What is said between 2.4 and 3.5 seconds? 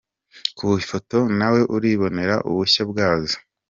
ubushya bwazo.